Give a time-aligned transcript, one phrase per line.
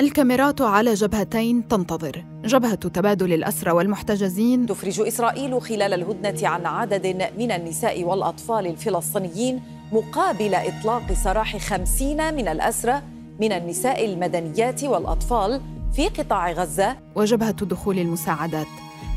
[0.00, 2.24] الكاميرات على جبهتين تنتظر.
[2.44, 4.66] جبهة تبادل الأسرى والمحتجزين.
[4.66, 7.06] تفرج إسرائيل خلال الهدنة عن عدد
[7.38, 13.02] من النساء والأطفال الفلسطينيين مقابل إطلاق سراح خمسين من الأسرى
[13.40, 15.60] من النساء المدنيات والأطفال
[15.92, 16.96] في قطاع غزة.
[17.14, 18.66] وجبهة دخول المساعدات.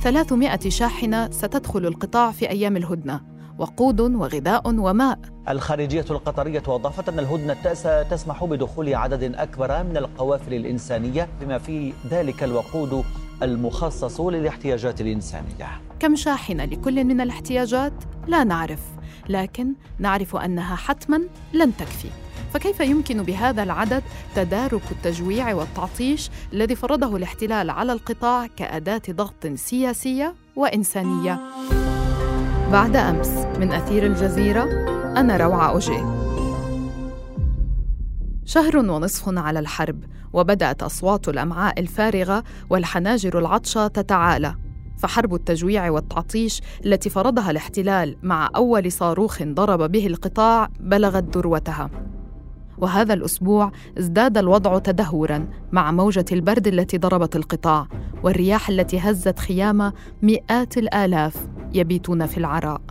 [0.03, 3.32] 300 شاحنة ستدخل القطاع في أيام الهدنة.
[3.57, 7.53] وقود وغذاء وماء الخارجية القطرية وضافت أن الهدنة
[8.03, 13.03] تسمح بدخول عدد أكبر من القوافل الإنسانية بما في ذلك الوقود
[13.43, 15.67] المخصص للاحتياجات الإنسانية
[15.99, 17.93] كم شاحنة لكل من الاحتياجات؟
[18.27, 18.79] لا نعرف
[19.29, 21.21] لكن نعرف أنها حتماً
[21.53, 22.09] لن تكفي
[22.53, 24.03] فكيف يمكن بهذا العدد
[24.35, 31.39] تدارك التجويع والتعطيش الذي فرضه الاحتلال على القطاع كأداة ضغط سياسية وإنسانية؟
[32.73, 34.63] بعد أمس من أثير الجزيرة
[35.17, 36.03] أنا روعة أوجي.
[38.45, 44.55] شهر ونصف على الحرب وبدأت أصوات الأمعاء الفارغة والحناجر العطشة تتعالى.
[44.97, 51.89] فحرب التجويع والتعطيش التي فرضها الاحتلال مع أول صاروخ ضرب به القطاع بلغت ذروتها.
[52.77, 57.87] وهذا الأسبوع ازداد الوضع تدهورا مع موجة البرد التي ضربت القطاع
[58.23, 61.47] والرياح التي هزت خيام مئات الآلاف.
[61.73, 62.81] يبيتون في العراء.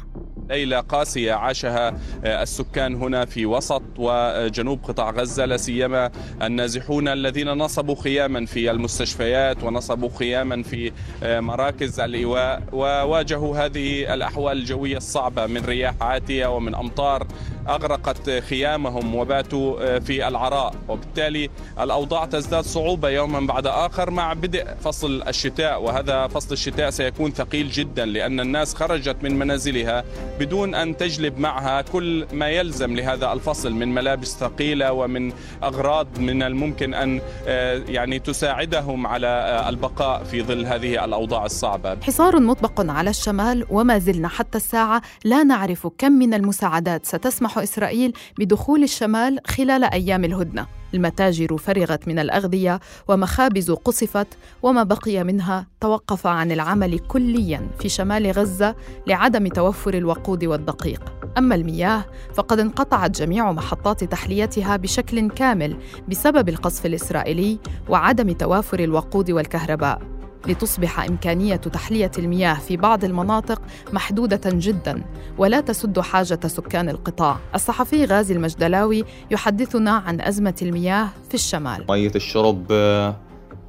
[0.50, 1.88] ليلة قاسية عاشها
[2.24, 6.10] آه، السكان هنا في وسط وجنوب قطاع غزة لا سيما
[6.42, 14.58] النازحون الذين نصبوا خياما في المستشفيات ونصبوا خياما في آه، مراكز الإيواء وواجهوا هذه الأحوال
[14.58, 17.26] الجوية الصعبة من رياح عاتية ومن أمطار
[17.68, 20.74] أغرقت خيامهم وباتوا آه، في العراء.
[20.88, 27.30] وبالتالي الأوضاع تزداد صعوبة يوما بعد آخر مع بدء فصل الشتاء وهذا فصل الشتاء سيكون
[27.30, 30.04] ثقيل جدا لأن الناس خرجت من منازلها
[30.40, 36.42] بدون أن تجلب معها كل ما يلزم لهذا الفصل من ملابس ثقيلة ومن أغراض من
[36.42, 41.96] الممكن أن آه، يعني تساعدهم على آه، البقاء في ظل هذه الأوضاع الصعبة.
[42.02, 48.12] حصار مطبق على الشمال وما زلنا حتى الساعة لا نعرف كم من المساعدات ستسمح إسرائيل
[48.38, 50.81] بدخول الشمال خلال أيام الهدنة.
[50.94, 54.26] المتاجر فرغت من الأغذية ومخابز قصفت
[54.62, 58.74] وما بقي منها توقف عن العمل كليا في شمال غزة
[59.06, 61.12] لعدم توفر الوقود والدقيق.
[61.38, 62.04] أما المياه
[62.34, 65.76] فقد انقطعت جميع محطات تحليتها بشكل كامل
[66.08, 67.58] بسبب القصف الإسرائيلي
[67.88, 70.21] وعدم توافر الوقود والكهرباء.
[70.46, 75.02] لتصبح إمكانية تحلية المياه في بعض المناطق محدودة جدا
[75.38, 77.38] ولا تسد حاجة سكان القطاع.
[77.54, 81.84] الصحفي غازي المجدلاوي يحدثنا عن أزمة المياه في الشمال.
[81.88, 83.16] مية الشرب آه،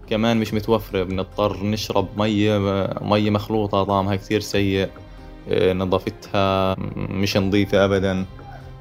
[0.10, 2.58] كمان مش متوفرة بنضطر نشرب مية
[3.02, 4.90] مية مخلوطة طعمها كثير سيء
[5.50, 8.26] آه، نظافتها مش نظيفة أبدا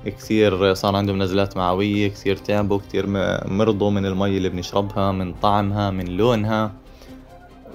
[0.06, 3.06] كثير صار عندهم نزلات معوية كثير تعبوا كثير
[3.46, 6.72] مرضوا من المي اللي بنشربها من طعمها من لونها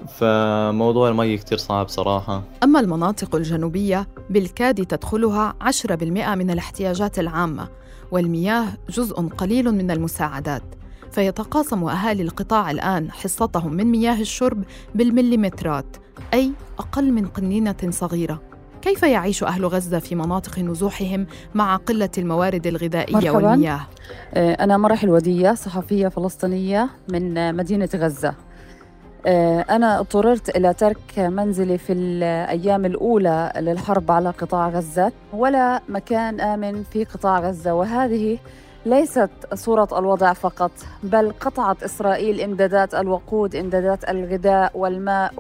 [0.08, 6.02] فموضوع المي كتير صعب صراحة أما المناطق الجنوبية بالكاد تدخلها 10%
[6.36, 7.68] من الاحتياجات العامة
[8.12, 10.64] والمياه جزء قليل من المساعدات
[11.12, 14.64] فيتقاسم أهالي القطاع الآن حصتهم من مياه الشرب
[14.96, 15.98] بالمليمترات
[16.34, 18.42] أي أقل من قنينة صغيرة
[18.82, 23.50] كيف يعيش أهل غزة في مناطق نزوحهم مع قلة الموارد الغذائية مرحباً.
[23.50, 23.88] والمياه؟
[24.36, 28.36] أنا مرح الودية صحفية فلسطينية من مدينة غزة
[29.28, 36.84] أنا اضطررت إلى ترك منزلي في الأيام الأولى للحرب على قطاع غزة ولا مكان آمن
[36.84, 38.38] في قطاع غزة وهذه
[38.86, 40.72] ليست صورة الوضع فقط
[41.04, 45.34] بل قطعت إسرائيل إمدادات الوقود إمدادات الغذاء والماء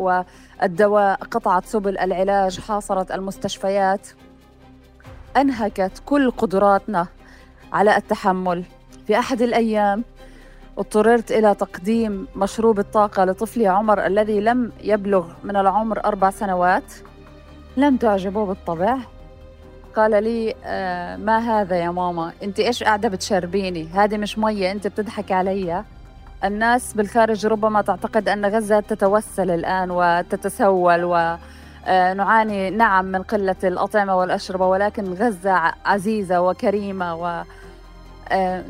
[0.62, 4.08] والدواء قطعت سبل العلاج حاصرت المستشفيات.
[5.38, 7.08] أنهكت كل قدراتنا
[7.74, 8.64] على التحمل.
[9.08, 10.04] في أحد الأيام
[10.78, 16.94] اضطررت إلى تقديم مشروب الطاقة لطفلي عمر الذي لم يبلغ من العمر أربع سنوات.
[17.78, 18.98] لم تعجبه بالطبع.
[19.96, 24.88] قال لي آه ما هذا يا ماما؟ أنت إيش قاعدة بتشربيني؟ هذه مش مية أنت
[24.88, 25.84] بتضحك علي.
[26.44, 31.38] الناس بالخارج ربما تعتقد أن غزة تتوسل الآن وتتسول و
[31.86, 32.14] آه،
[32.70, 37.44] نعم من قلة الأطعمة والأشربة ولكن غزة عزيزة وكريمة و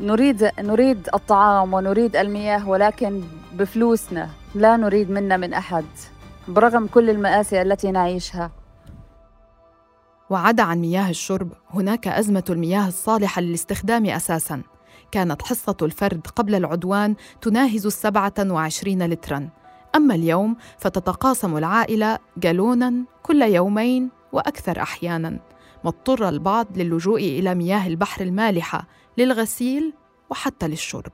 [0.00, 3.22] نريد نريد الطعام ونريد المياه ولكن
[3.52, 5.84] بفلوسنا لا نريد منا من أحد
[6.48, 8.50] برغم كل المآسي التي نعيشها.
[10.30, 14.62] وعدا عن مياه الشرب هناك أزمة المياه الصالحة للاستخدام أساساً.
[15.12, 19.48] كانت حصة الفرد قبل العدوان تناهز السبعة وعشرين لتراً.
[19.96, 25.38] أما اليوم فتتقاسم العائلة جالونا كل يومين وأكثر أحياناً.
[25.84, 28.86] ما اضطر البعض للجوء إلى مياه البحر المالحة
[29.18, 29.92] للغسيل
[30.30, 31.12] وحتى للشرب.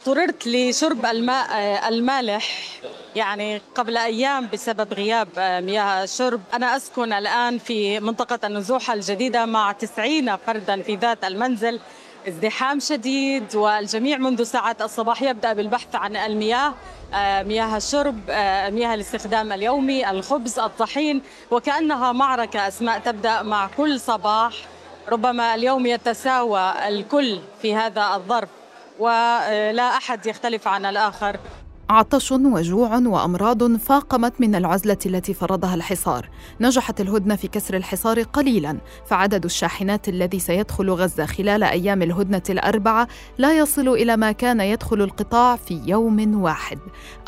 [0.00, 1.48] اضطررت لشرب الماء
[1.88, 2.68] المالح
[3.16, 6.40] يعني قبل أيام بسبب غياب مياه الشرب.
[6.54, 11.80] أنا أسكن الآن في منطقة النزوحة الجديدة مع 90 فردا في ذات المنزل.
[12.28, 16.74] ازدحام شديد والجميع منذ ساعات الصباح يبدأ بالبحث عن المياه
[17.14, 21.22] آه، مياه الشرب آه، مياه الاستخدام اليومي الخبز الطحين.
[21.50, 24.52] وكأنها معركة أسماء تبدأ مع كل صباح.
[25.08, 28.48] ربما اليوم يتساوى الكل في هذا الظرف
[28.98, 31.36] ولا أحد يختلف عن الآخر.
[31.90, 36.28] عطش وجوع وأمراض فاقمت من العزلة التي فرضها الحصار.
[36.60, 43.08] نجحت الهدنة في كسر الحصار قليلا فعدد الشاحنات الذي سيدخل غزة خلال أيام الهدنة الأربعة
[43.38, 46.78] لا يصل إلى ما كان يدخل القطاع في يوم واحد.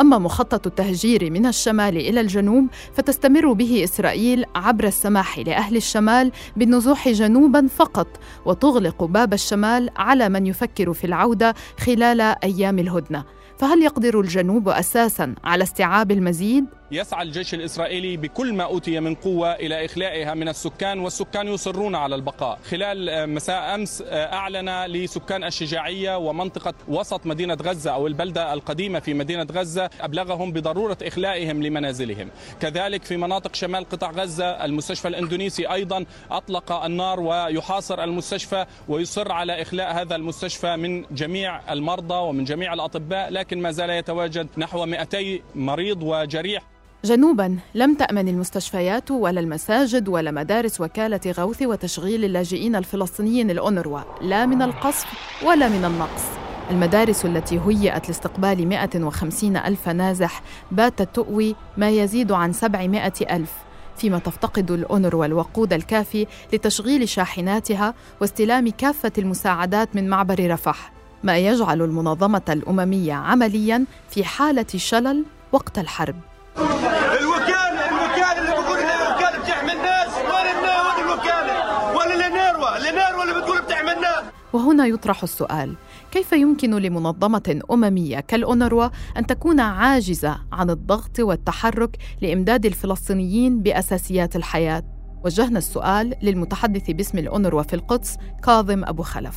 [0.01, 7.09] أما مخطط التهجير من الشمال إلى الجنوب فتستمر به إسرائيل عبر السماح لأهل الشمال بالنزوح
[7.09, 8.09] جنوبا فقط
[8.47, 13.42] وتغلق باب الشمال على من يفكر في العودة خلال أيام الهدنة.
[13.63, 19.53] فهل يقدر الجنوب أساسا على استيعاب المزيد؟ يسعى الجيش الإسرائيلي بكل ما أوتي من قوة
[19.53, 22.59] إلى إخلائها من السكان والسكان يصرون على البقاء.
[22.71, 29.15] خلال مساء أمس آه، أعلن لسكان الشجاعية ومنطقة وسط مدينة غزة أو البلدة القديمة في
[29.15, 32.31] مدينة غزة أبلغهم بضرورة إخلائهم لمنازلهم.
[32.61, 39.63] كذلك في مناطق شمال قطاع غزة المستشفى الإندونيسي أيضا أطلق النار ويحاصر المستشفى ويصر على
[39.63, 45.41] إخلاء هذا المستشفى من جميع المرضى ومن جميع الأطباء لكن ما زال يتواجد نحو 200
[45.55, 46.63] مريض وجريح.
[47.05, 54.47] جنوبا لم تأمن المستشفيات ولا المساجد ولا مدارس وكالة غوث وتشغيل اللاجئين الفلسطينيين الأونروا لا
[54.47, 55.07] من القصف
[55.45, 56.23] ولا من النقص.
[56.71, 63.53] المدارس التي هيئت لاستقبال 150 ألف نازح باتت تؤوي ما يزيد عن 700 ألف
[63.97, 71.83] فيما تفتقد الأونروا الوقود الكافي لتشغيل شاحناتها واستلام كافة المساعدات من معبر رفح ما يجعل
[71.83, 76.32] المنظمة الأممية عملياً في حالة شلل وقت الحرب.
[76.59, 81.55] الوكالة الوكالة اللي بقول الوكالة بتحمي الناس وين وين الوكالة؟
[81.97, 84.25] ولا الانيروا الانيروا اللي بتقول بتحمي الناس.
[84.53, 85.75] وهنا يطرح السؤال
[86.11, 94.83] كيف يمكن لمنظمة أممية كالأونروا أن تكون عاجزة عن الضغط والتحرك لإمداد الفلسطينيين بأساسيات الحياة؟
[95.25, 99.37] وجهنا السؤال للمتحدث باسم الأونروا في القدس كاظم أبو خلف.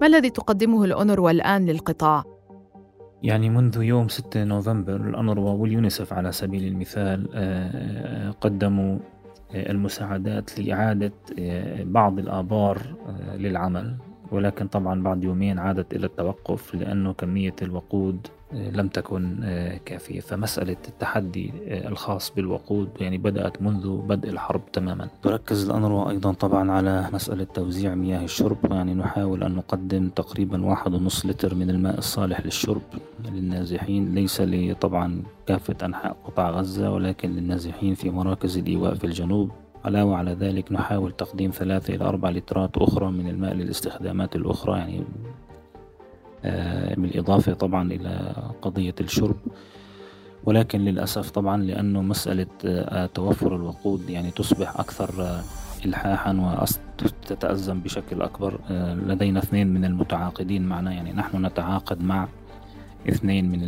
[0.00, 2.35] ما الذي تقدمه الأونروا الآن للقطاع؟
[3.26, 8.98] يعني منذ يوم 6 نوفمبر الأنروا واليونيسف على سبيل المثال آه، قدموا
[9.54, 12.78] آه، المساعدات لإعادة آه، بعض الآبار
[13.34, 13.96] للعمل.
[14.32, 20.20] ولكن طبعا بعد يومين عادت إلى التوقف لأنه كمية الوقود لم تكن آه، كافية.
[20.20, 25.08] فمسألة التحدي آه، الخاص بالوقود يعني بدأت منذ بدء الحرب تماما.
[25.22, 28.58] تركز الأنروا أيضا طبعا على مسألة توزيع مياه الشرب.
[28.70, 32.82] يعني نحاول أن نقدم تقريبا واحد ونص لتر من الماء الصالح للشرب
[33.24, 34.14] للنازحين.
[34.14, 34.42] ليس
[34.80, 39.50] طبعا كافة أنحاء قطاع غزة ولكن للنازحين في مراكز الإيواء في الجنوب.
[39.84, 44.78] علاوة على ذلك نحاول تقديم ثلاثة إلى أربع لترات أخرى من الماء للاستخدامات الأخرى.
[44.78, 45.04] يعني
[46.96, 49.36] بالإضافة طبعا إلى قضية الشرب.
[50.44, 55.42] ولكن للأسف طبعا لأنه مسألة آه، توفر الوقود يعني تصبح أكثر آه،
[55.84, 56.62] إلحاحا
[57.02, 58.60] وتتأزم بشكل أكبر.
[59.06, 62.28] لدينا اثنين من المتعاقدين معنا يعني نحن نتعاقد مع
[63.08, 63.60] اثنين من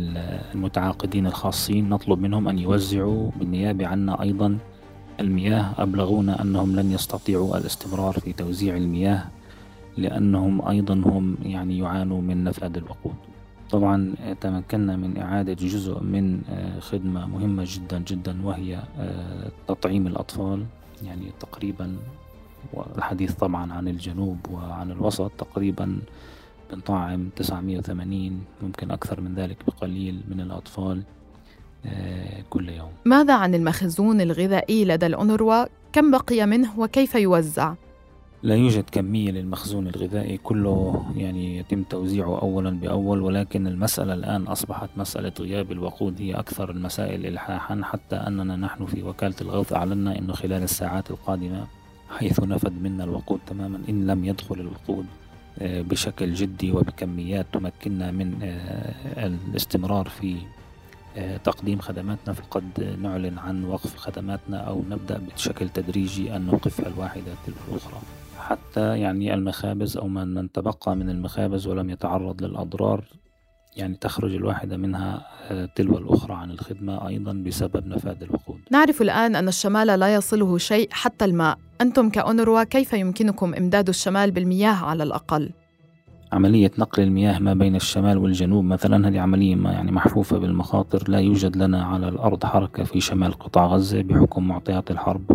[0.55, 1.89] المتعاقدين الخاصين.
[1.89, 4.57] نطلب منهم أن يوزعوا بالنيابة عنا أيضا
[5.19, 5.73] المياه.
[5.77, 9.23] أبلغونا أنهم لن يستطيعوا الاستمرار في توزيع المياه.
[9.99, 13.15] لأنهم أيضا هم يعني يعانوا من نفاد الوقود
[13.71, 20.65] طبعا تمكنا من إعادة جزء من آه، خدمة مهمة جدا جدا وهي آه، تطعيم الأطفال
[21.03, 21.97] يعني تقريبا
[22.73, 25.99] والحديث طبعا عن الجنوب وعن الوسط تقريبا
[26.71, 31.03] بنطعم 980 ممكن أكثر من ذلك بقليل من الأطفال
[31.85, 37.73] آه، كل يوم ماذا عن المخزون الغذائي لدى الأونروا؟ كم بقي منه وكيف يوزع؟
[38.43, 44.89] لا يوجد كمية للمخزون الغذائي كله يعني يتم توزيعه أولا بأول ولكن المسألة الآن أصبحت
[44.97, 46.21] مسألة غياب الوقود.
[46.21, 51.67] هي أكثر المسائل إلحاحا حتى أننا نحن في وكالة الغوث أعلنا أنه خلال الساعات القادمة
[52.09, 55.05] حيث نفد منا الوقود تماما إن لم يدخل الوقود
[55.59, 60.35] آه، بشكل جدي وبكميات تمكننا من آه، الاستمرار في
[61.17, 62.33] آه، تقديم خدماتنا.
[62.33, 68.01] فقد نعلن عن وقف خدماتنا أو نبدأ بشكل تدريجي أن نوقفها الواحدة تلو الأخرى.
[68.49, 73.03] حتى يعني المخابز أو من تبقى من المخابز ولم يتعرض للأضرار
[73.75, 79.35] يعني تخرج الواحدة منها آه، تلو الأخرى عن الخدمة أيضا بسبب نفاذ الوقود نعرف الآن
[79.35, 85.03] أن الشمال لا يصله شيء حتى الماء أنتم كأونروا كيف يمكنكم إمداد الشمال بالمياه على
[85.03, 85.49] الأقل؟
[86.31, 91.19] عملية نقل المياه ما بين الشمال والجنوب مثلا هذه عملية ما يعني محفوفة بالمخاطر لا
[91.19, 95.31] يوجد لنا على الأرض حركة في شمال قطاع غزة بحكم معطيات الحرب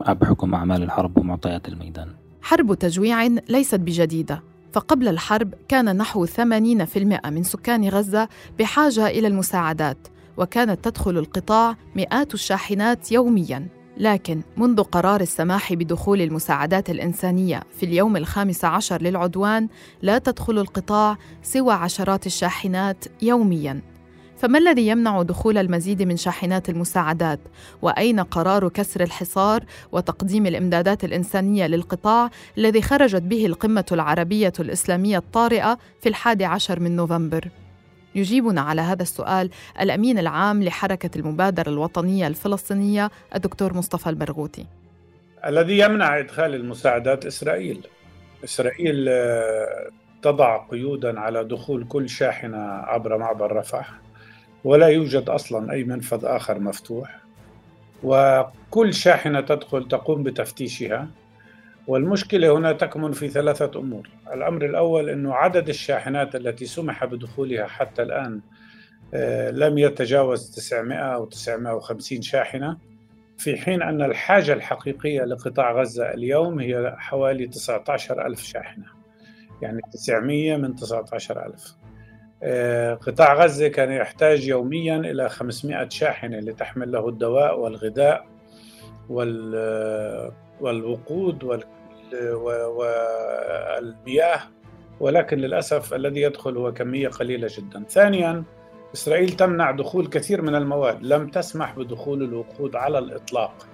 [0.00, 2.08] وبحكم أعمال الحرب ومعطيات الميدان.
[2.42, 4.42] حرب تجويع ليست بجديدة
[4.72, 8.28] فقبل الحرب كان نحو 80% من سكان غزة
[8.58, 13.68] بحاجة إلى المساعدات وكانت تدخل القطاع مئات الشاحنات يومياً.
[13.96, 19.68] لكن منذ قرار السماح بدخول المساعدات الإنسانية في اليوم الخامس عشر للعدوان
[20.02, 23.80] لا تدخل القطاع سوى عشرات الشاحنات يومياً.
[24.40, 27.40] فما الذي يمنع دخول المزيد من شاحنات المساعدات؟
[27.82, 35.78] وأين قرار كسر الحصار وتقديم الإمدادات الإنسانية للقطاع الذي خرجت به القمة العربية الإسلامية الطارئة
[36.00, 37.48] في الحادي عشر من نوفمبر؟
[38.14, 44.66] يجيبنا على هذا السؤال الأمين العام لحركة المبادرة الوطنية الفلسطينية الدكتور مصطفى البرغوثي.
[45.46, 47.86] الذي يمنع إدخال المساعدات إسرائيل.
[48.44, 49.90] إسرائيل آه،
[50.22, 54.09] تضع قيودا على دخول كل شاحنة عبر معبر رفح.
[54.64, 57.20] ولا يوجد أصلا أي منفذ آخر مفتوح.
[58.02, 61.08] وكل شاحنة تدخل تقوم بتفتيشها.
[61.86, 64.08] والمشكلة هنا تكمن في ثلاثة أمور.
[64.32, 68.40] الأمر الأول إنه عدد الشاحنات التي سمح بدخولها حتى الآن
[69.14, 72.78] آه، لم يتجاوز 900 أو 950 شاحنة
[73.38, 78.84] في حين أن الحاجة الحقيقية لقطاع غزة اليوم هي حوالي 19 ألف شاحنة.
[79.62, 81.74] يعني 900 من 19 ألف.
[81.74, 81.79] آه،
[83.06, 88.26] قطاع غزة كان يحتاج يوميا إلى 500 شاحنة لتحمل له الدواء والغذاء
[90.60, 91.62] والوقود
[93.14, 94.40] والمياه.
[95.00, 97.84] ولكن للأسف الذي يدخل هو كمية قليلة جدا.
[97.88, 98.44] ثانيا
[98.94, 101.02] إسرائيل تمنع دخول كثير من المواد.
[101.02, 103.66] لم تسمح بدخول الوقود على الإطلاق.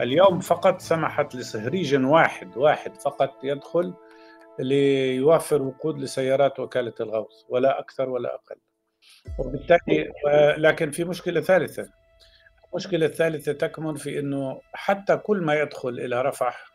[0.00, 3.94] اليوم فقط سمحت لصهريج واحد واحد فقط يدخل
[4.60, 8.56] ليوفر وقود لسيارات وكالة الغوث ولا أكثر ولا أقل.
[9.38, 10.12] وبالتالي
[10.56, 11.90] لكن في مشكلة ثالثة.
[12.70, 16.69] المشكلة الثالثة تكمن في أنه حتى كل ما يدخل إلى رفح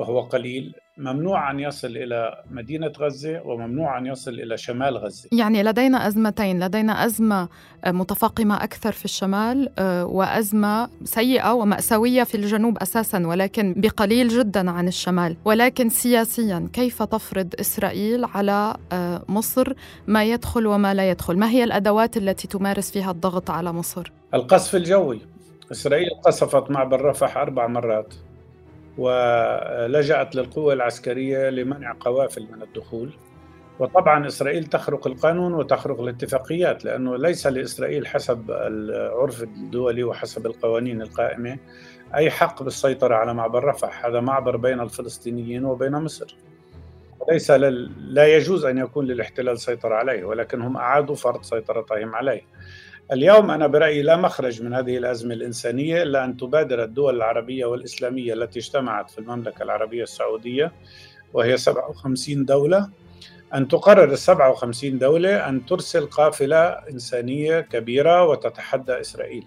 [0.00, 5.28] وهو قليل ممنوع أن يصل إلى مدينة غزة وممنوع أن يصل إلى شمال غزة.
[5.32, 7.48] يعني لدينا أزمتين لدينا أزمة
[7.84, 14.70] آه، متفاقمة أكثر في الشمال آه، وأزمة سيئة ومأساوية في الجنوب أساسا ولكن بقليل جدا
[14.70, 15.36] عن الشمال.
[15.44, 19.72] ولكن سياسيا كيف تفرض إسرائيل على آه، مصر
[20.06, 24.74] ما يدخل وما لا يدخل؟ ما هي الأدوات التي تمارس فيها الضغط على مصر؟ القصف
[24.76, 25.20] الجوي.
[25.72, 28.14] إسرائيل قصفت معبر رفح أربع مرات.
[29.00, 33.12] ولجأت للقوة العسكرية لمنع قوافل من الدخول.
[33.78, 41.58] وطبعا إسرائيل تخرق القانون وتخرق الاتفاقيات لأنه ليس لإسرائيل حسب العرف الدولي وحسب القوانين القائمة
[42.14, 44.06] أي حق بالسيطرة على معبر رفح.
[44.06, 46.36] هذا معبر بين الفلسطينيين وبين مصر.
[47.32, 52.42] ليس لا يجوز أن يكون للاحتلال سيطرة عليه ولكن هم أعادوا فرض سيطرتهم عليه.
[53.12, 58.32] اليوم أنا برأيي لا مخرج من هذه الأزمة الإنسانية إلا أن تبادر الدول العربية والإسلامية
[58.34, 60.72] التي اجتمعت في المملكة العربية السعودية
[61.34, 62.90] وهي 57 دولة.
[63.54, 69.46] أن تقرر ال 57 دولة أن ترسل قافلة إنسانية كبيرة وتتحدى إسرائيل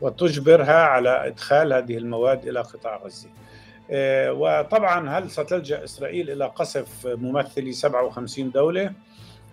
[0.00, 3.28] وتجبرها على إدخال هذه المواد إلى قطاع غزة.
[3.90, 8.92] آه، وطبعا هل ستلجأ إسرائيل إلى قصف ممثلي 57 دولة؟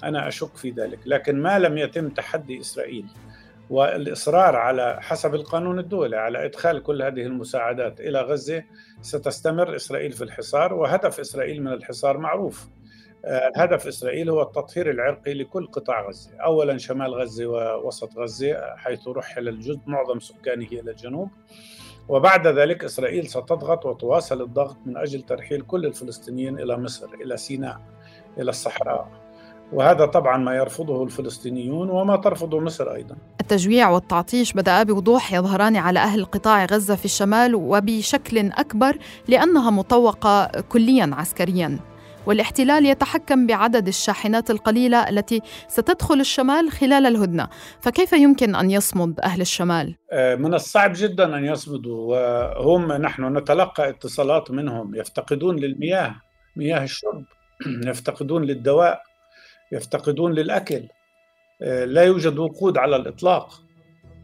[0.03, 3.05] أنا أشك في ذلك لكن ما لم يتم تحدي إسرائيل.
[3.71, 8.63] والإصرار على حسب القانون الدولي على إدخال كل هذه المساعدات إلى غزة
[9.01, 12.67] ستستمر إسرائيل في الحصار وهدف إسرائيل من الحصار معروف.
[13.25, 19.07] آه، هدف إسرائيل هو التطهير العرقي لكل قطاع غزة، اولا شمال غزة ووسط غزة حيث
[19.07, 21.29] رحل الجزء معظم سكانه إلى الجنوب.
[22.09, 27.81] وبعد ذلك إسرائيل ستضغط وتواصل الضغط من أجل ترحيل كل الفلسطينيين إلى مصر، إلى سيناء،
[28.37, 29.07] إلى الصحراء،
[29.73, 33.15] وهذا طبعا ما يرفضه الفلسطينيون وما ترفضه مصر أيضا.
[33.51, 40.45] التجويع والتعطيش بدأ بوضوح يظهران على أهل قطاع غزة في الشمال وبشكل أكبر لأنها مطوقة
[40.69, 41.79] كليا عسكريا.
[42.25, 47.49] والاحتلال يتحكم بعدد الشاحنات القليلة التي ستدخل الشمال خلال الهدنة،
[47.81, 52.15] فكيف يمكن أن يصمد أهل الشمال؟ آه، من الصعب جدا أن يصمدوا
[52.59, 56.15] وهم نحن نتلقى اتصالات منهم يفتقدون للمياه،
[56.55, 57.23] مياه الشرب،
[57.89, 59.01] يفتقدون للدواء،
[59.71, 60.87] يفتقدون للأكل
[61.61, 63.63] لا يوجد وقود على الإطلاق.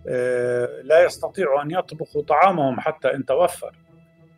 [0.07, 3.75] آه، لا يستطيعوا أن يطبخوا طعامهم حتى إن توفر.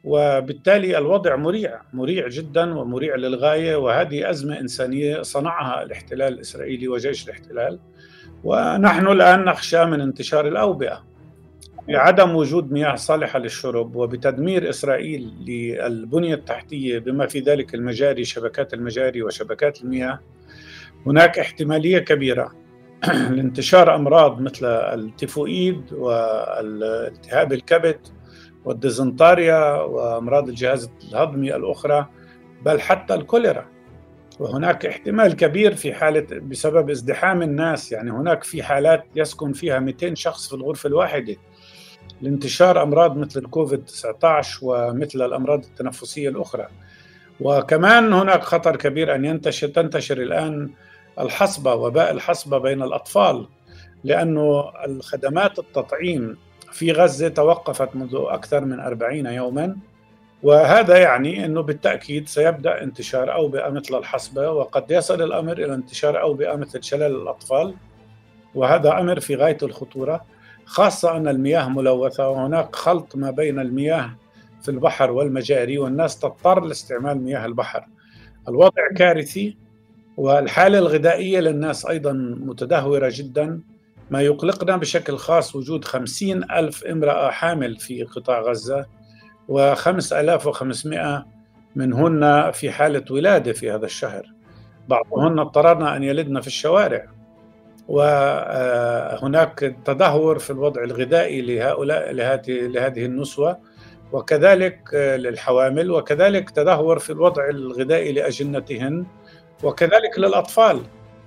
[0.03, 7.79] وبالتالي الوضع مريع مريع جدا ومريع للغاية وهذه أزمة إنسانية صنعها الاحتلال الإسرائيلي وجيش الاحتلال.
[8.43, 11.03] ونحن الآن نخشى من انتشار الأوبئة
[11.87, 19.23] بعدم وجود مياه صالحة للشرب وبتدمير إسرائيل للبنية التحتية بما في ذلك المجاري شبكات المجاري
[19.23, 20.19] وشبكات المياه.
[21.05, 22.51] هناك احتمالية كبيرة
[23.35, 27.99] لانتشار أمراض مثل التيفوئيد والالتهاب الكبد
[28.65, 32.07] والديزنتاريا وأمراض الجهاز الهضمي الأخرى
[32.65, 33.65] بل حتى الكوليرا.
[34.39, 37.91] وهناك احتمال كبير في حالة بسبب ازدحام الناس.
[37.91, 41.35] يعني هناك في حالات يسكن فيها 200 شخص في الغرفة الواحدة.
[42.21, 46.67] لانتشار أمراض مثل الكوفيد 19 ومثل الأمراض التنفسية الأخرى.
[47.39, 50.69] وكمان هناك خطر كبير أن ينتشر تنتشر الآن
[51.19, 53.47] الحصبة وباء الحصبة بين الأطفال
[54.03, 56.37] لأنه الخدمات التطعيم
[56.71, 59.77] في غزة توقفت منذ أكثر من أربعين يوما
[60.43, 66.55] وهذا يعني أنه بالتأكيد سيبدأ انتشار أوبئة مثل الحصبة وقد يصل الأمر إلى انتشار أوبئة
[66.55, 67.75] مثل شلل الأطفال
[68.55, 70.25] وهذا أمر في غاية الخطورة
[70.65, 74.15] خاصة أن المياه ملوثة وهناك خلط ما بين المياه
[74.61, 77.87] في البحر والمجاري والناس تضطر لاستعمال مياه البحر.
[78.47, 79.57] الوضع كارثي
[80.19, 83.61] والحالة الغذائية للناس أيضا متدهورة جدا.
[84.11, 88.85] ما يقلقنا بشكل خاص وجود خمسين ألف امرأة حامل في قطاع غزة
[89.47, 91.25] وخمس ألاف وخمسمائة
[91.75, 94.33] منهن في حالة ولادة في هذا الشهر.
[94.87, 97.05] بعضهن اضطررنا أن يلدن في الشوارع.
[97.87, 102.11] وهناك تدهور في الوضع الغذائي لهؤلاء
[102.47, 103.57] لهذه النسوة
[104.11, 109.05] وكذلك للحوامل وكذلك تدهور في الوضع الغذائي لأجنتهن.
[109.63, 110.81] وكذلك للأطفال.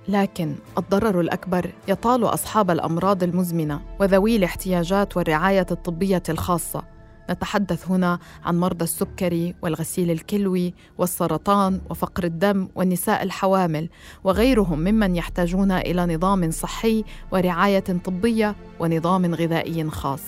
[0.07, 6.83] لكن الضرر الأكبر يطال أصحاب الأمراض المزمنة وذوي الاحتياجات والرعاية الطبية الخاصة.
[7.29, 13.89] نتحدث هنا عن مرضى السكري والغسيل الكلوي والسرطان وفقر الدم والنساء الحوامل
[14.23, 20.21] وغيرهم ممن يحتاجون إلى نظام صحي ورعاية طبية ونظام غذائي خاص.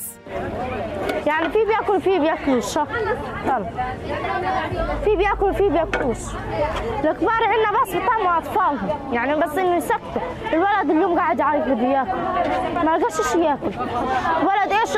[1.25, 3.69] يعني في بياكل في بياكلوش طلع
[5.03, 6.17] في بياكل في بياكلوش.
[7.03, 10.21] الكبار عندنا بس بيطعموا اطفالهم يعني بس إنه يسكتوا.
[10.53, 12.17] الولد اليوم قاعد يعيط بده ياكل
[12.85, 13.71] ما لقاش شيء ياكل.
[14.41, 14.89] ولد إيش؟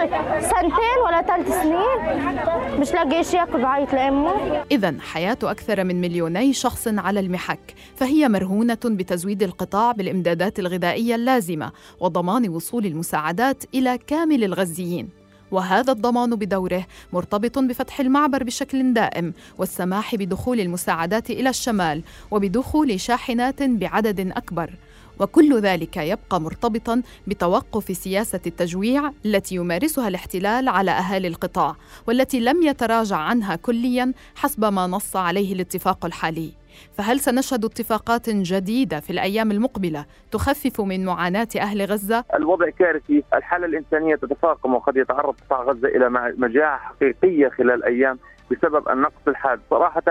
[0.45, 2.39] سنتين ولا ثلاث سنين.
[2.79, 4.31] مش لاقي شيء ياكل بعيط لأمه.
[4.71, 7.75] اذا حياة أكثر من مليوني شخص على المحك.
[7.95, 15.16] فهي مرهونة بتزويد القطاع بالإمدادات الغذائية اللازمة وضمان وصول المساعدات إلى كامل الغزيين.
[15.51, 23.63] وهذا الضمان بدوره مرتبط بفتح المعبر بشكل دائم والسماح بدخول المساعدات إلى الشمال وبدخول شاحنات
[23.63, 24.73] بعدد أكبر.
[25.19, 31.75] وكل ذلك يبقى مرتبطا بتوقف سياسة التجويع التي يمارسها الاحتلال على أهالي القطاع
[32.07, 36.51] والتي لم يتراجع عنها كليا حسب ما نص عليه الاتفاق الحالي.
[36.97, 43.65] فهل سنشهد اتفاقات جديدة في الأيام المقبلة تخفف من معاناة أهل غزة؟ الوضع كارثي الحالة
[43.65, 48.19] الإنسانية تتفاقم وقد يتعرض قطاع غزة إلى مجاعة حقيقية خلال أيام
[48.51, 49.59] بسبب النقص الحاد.
[49.69, 50.03] صراحة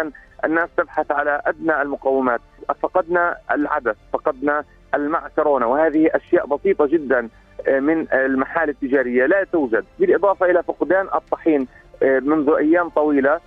[0.45, 2.41] الناس تبحث على أدنى المقومات.
[2.83, 7.29] فقدنا العدس فقدنا المعكرونة وهذه أشياء بسيطة جدا
[7.69, 9.27] آه، من المحال التجارية.
[9.27, 9.85] لا توجد.
[9.99, 11.67] بالإضافة إلى فقدان الطحين
[12.03, 13.41] آه، منذ أيام طويلة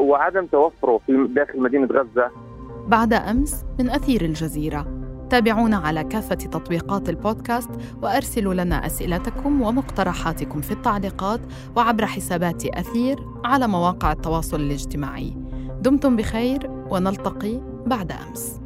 [0.00, 2.30] وعدم توفره في داخل مدينة غزة.
[2.86, 4.86] بعد أمس من أثير الجزيرة.
[5.30, 7.70] تابعونا على كافة تطبيقات البودكاست
[8.02, 11.40] وأرسلوا لنا أسئلتكم ومقترحاتكم في التعليقات
[11.76, 15.36] وعبر حسابات أثير على مواقع التواصل الاجتماعي.
[15.80, 18.60] دمتم بخير ونلتقي بعد أمس.